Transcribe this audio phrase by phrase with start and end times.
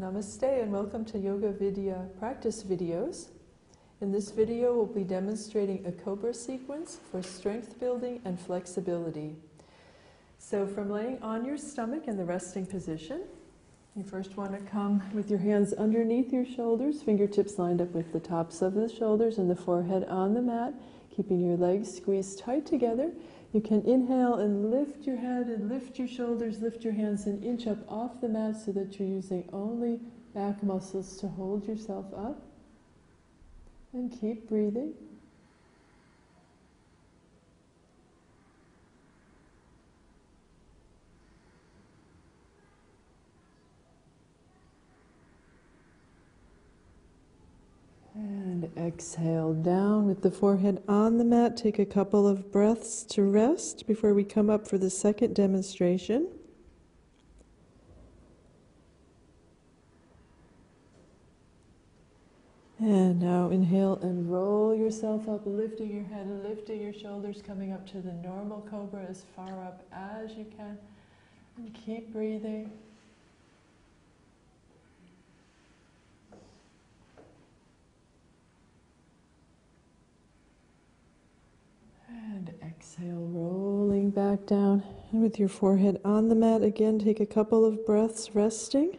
[0.00, 3.30] Namaste and welcome to Yoga Vidya practice videos.
[4.00, 9.34] In this video, we'll be demonstrating a cobra sequence for strength building and flexibility.
[10.38, 13.22] So, from laying on your stomach in the resting position,
[13.96, 18.12] you first want to come with your hands underneath your shoulders, fingertips lined up with
[18.12, 20.74] the tops of the shoulders and the forehead on the mat,
[21.10, 23.10] keeping your legs squeezed tight together.
[23.52, 27.42] You can inhale and lift your head and lift your shoulders, lift your hands an
[27.42, 30.00] inch up off the mat so that you're using only
[30.34, 32.42] back muscles to hold yourself up.
[33.94, 34.92] And keep breathing.
[48.76, 51.56] Exhale down with the forehead on the mat.
[51.56, 56.28] Take a couple of breaths to rest before we come up for the second demonstration.
[62.80, 67.84] And now inhale and roll yourself up, lifting your head, lifting your shoulders, coming up
[67.90, 70.78] to the normal cobra as far up as you can.
[71.56, 72.70] And keep breathing.
[82.08, 84.82] And exhale, rolling back down.
[85.12, 88.98] And with your forehead on the mat, again, take a couple of breaths resting.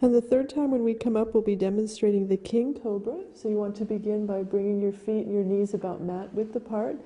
[0.00, 3.18] And the third time when we come up, we'll be demonstrating the king cobra.
[3.34, 6.54] So you want to begin by bringing your feet and your knees about mat width
[6.54, 6.98] apart,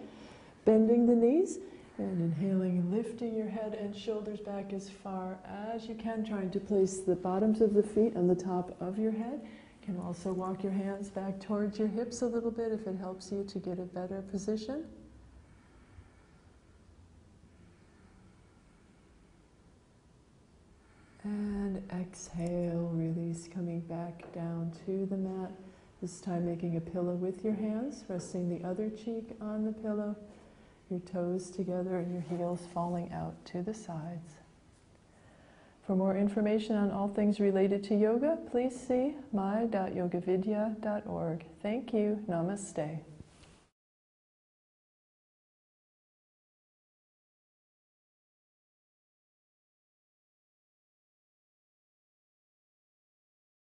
[0.66, 1.58] bending the knees,
[1.98, 5.38] and inhaling, lifting your head and shoulders back as far
[5.72, 8.98] as you can, trying to place the bottoms of the feet on the top of
[8.98, 9.40] your head.
[9.42, 12.96] You can also walk your hands back towards your hips a little bit if it
[12.96, 14.86] helps you to get a better position.
[21.22, 25.52] And exhale, release, coming back down to the mat.
[26.02, 30.16] This time making a pillow with your hands, resting the other cheek on the pillow,
[30.90, 34.36] your toes together and your heels falling out to the sides.
[35.86, 41.44] For more information on all things related to yoga, please see my.yogavidya.org.
[41.62, 42.24] Thank you.
[42.28, 43.00] Namaste.